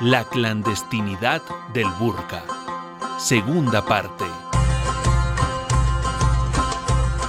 [0.00, 1.40] La clandestinidad
[1.72, 2.44] del burka.
[3.16, 4.24] Segunda parte.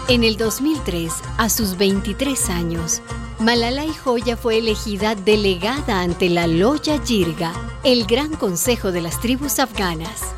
[0.07, 3.03] En el 2003, a sus 23 años,
[3.39, 7.53] Malalai Joya fue elegida delegada ante la Loya Jirga,
[7.83, 10.33] el Gran Consejo de las Tribus Afganas.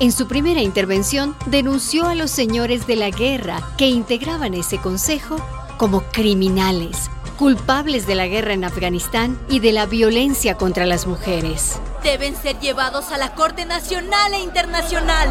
[0.00, 5.36] En su primera intervención denunció a los señores de la guerra que integraban ese consejo
[5.76, 11.80] como criminales, culpables de la guerra en Afganistán y de la violencia contra las mujeres.
[12.02, 15.28] Deben ser llevados a la Corte Nacional e Internacional.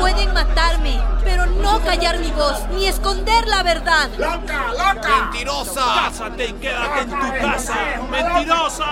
[0.00, 4.08] Pueden matarme, pero no callar mi voz ni esconder la verdad.
[4.18, 5.30] ¡Loca, loca!
[5.30, 5.84] ¡Mentirosa!
[6.06, 7.74] ¡Cásate y quédate en tu casa!
[8.10, 8.84] ¡Mentirosa!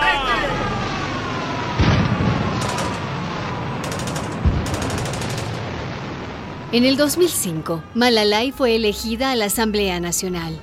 [6.73, 10.59] En el 2005, Malalai fue elegida a la Asamblea Nacional.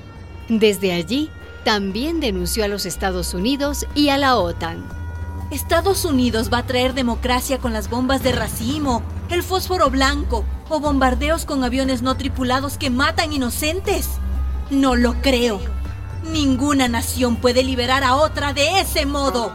[0.50, 1.30] Desde allí,
[1.64, 4.84] también denunció a los Estados Unidos y a la OTAN.
[5.52, 10.80] Estados Unidos va a traer democracia con las bombas de racimo, el fósforo blanco o
[10.80, 14.08] bombardeos con aviones no tripulados que matan inocentes.
[14.70, 15.60] No lo creo.
[16.32, 19.54] Ninguna nación puede liberar a otra de ese modo.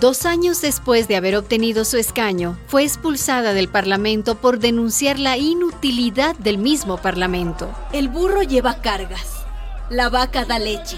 [0.00, 5.36] Dos años después de haber obtenido su escaño, fue expulsada del Parlamento por denunciar la
[5.36, 7.68] inutilidad del mismo Parlamento.
[7.92, 9.44] El burro lleva cargas.
[9.90, 10.96] La vaca da leche.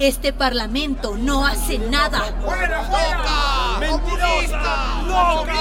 [0.00, 2.34] Este Parlamento no hace nada.
[2.44, 3.78] ¡Fuera, fuera!
[3.78, 5.02] ¡Mentirosa!
[5.06, 5.52] ¡Loca!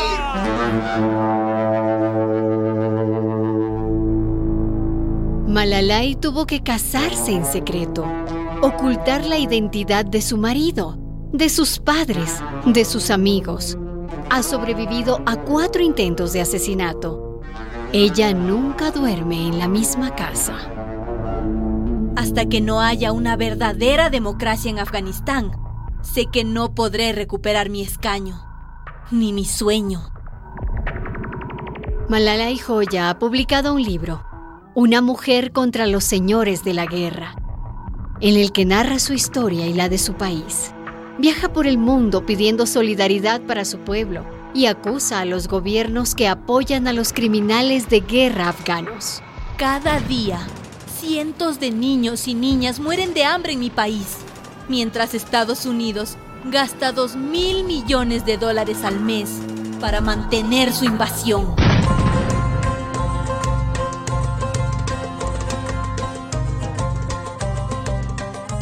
[5.48, 8.06] Malalai tuvo que casarse en secreto,
[8.64, 10.98] ocultar la identidad de su marido,
[11.34, 13.78] de sus padres, de sus amigos.
[14.30, 17.42] Ha sobrevivido a cuatro intentos de asesinato.
[17.94, 20.56] Ella nunca duerme en la misma casa.
[22.16, 25.52] Hasta que no haya una verdadera democracia en Afganistán,
[26.02, 28.44] sé que no podré recuperar mi escaño,
[29.10, 30.12] ni mi sueño.
[32.10, 34.26] Malalai Joya ha publicado un libro,
[34.74, 37.36] Una mujer contra los señores de la guerra,
[38.20, 40.74] en el que narra su historia y la de su país.
[41.18, 46.28] Viaja por el mundo pidiendo solidaridad para su pueblo y acusa a los gobiernos que
[46.28, 49.22] apoyan a los criminales de guerra afganos.
[49.58, 50.40] Cada día,
[51.00, 54.18] cientos de niños y niñas mueren de hambre en mi país,
[54.68, 59.30] mientras Estados Unidos gasta 2 mil millones de dólares al mes
[59.80, 61.56] para mantener su invasión.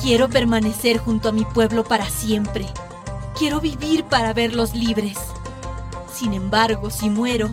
[0.02, 2.66] Quiero permanecer junto a mi pueblo para siempre.
[3.38, 5.18] Quiero vivir para verlos libres.
[6.14, 7.50] Sin embargo, si muero,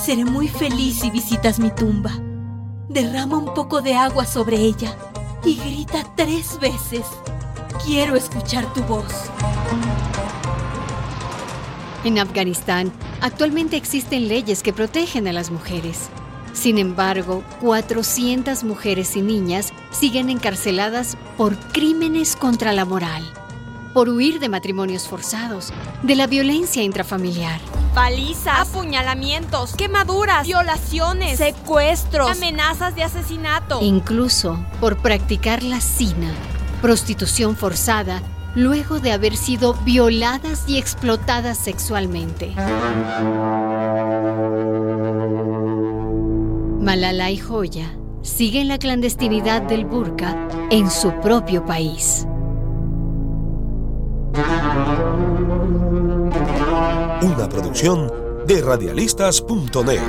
[0.00, 2.12] seré muy feliz si visitas mi tumba.
[2.88, 4.96] Derrama un poco de agua sobre ella
[5.44, 7.04] y grita tres veces.
[7.84, 9.12] Quiero escuchar tu voz.
[12.04, 16.08] En Afganistán, actualmente existen leyes que protegen a las mujeres.
[16.52, 23.22] Sin embargo, 400 mujeres y niñas siguen encarceladas por crímenes contra la moral,
[23.94, 25.72] por huir de matrimonios forzados,
[26.02, 27.60] de la violencia intrafamiliar.
[27.94, 33.78] Palizas, apuñalamientos, quemaduras, violaciones, secuestros, amenazas de asesinato.
[33.80, 36.32] Incluso por practicar la sina,
[36.82, 38.22] prostitución forzada,
[38.54, 42.54] luego de haber sido violadas y explotadas sexualmente.
[46.80, 52.26] Malala y Joya sigue en la clandestinidad del burka en su propio país.
[57.22, 58.10] Una producción
[58.46, 60.00] de radialistas.net.